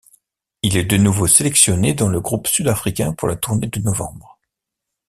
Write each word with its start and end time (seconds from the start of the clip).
Il 0.63 0.77
est 0.77 0.83
de 0.83 0.97
nouveau 0.97 1.27
sélectionné 1.27 1.93
dans 1.93 2.07
le 2.09 2.19
groupe 2.19 2.47
sud-africain 2.47 3.13
pour 3.13 3.27
la 3.27 3.35
tournée 3.35 3.67
de 3.67 3.79
novembre. 3.81 4.39